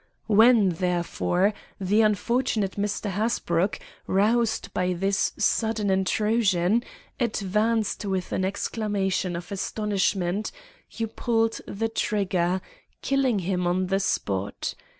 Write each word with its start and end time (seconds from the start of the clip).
When, 0.25 0.69
therefore, 0.69 1.53
the 1.79 2.01
unfortunate 2.01 2.71
Mr. 2.71 3.11
Hasbrouck, 3.11 3.77
roused 4.07 4.73
by 4.73 4.93
this 4.93 5.31
sudden 5.37 5.91
intrusion, 5.91 6.83
advanced 7.19 8.03
with 8.05 8.31
an 8.31 8.43
exclamation 8.43 9.35
of 9.35 9.51
astonishment, 9.51 10.51
you 10.89 11.05
pulled 11.05 11.61
the 11.67 11.87
trigger, 11.87 12.61
killing 13.03 13.37
him 13.45 13.67
on 13.67 13.85
the 13.85 13.99
spot. 13.99 14.73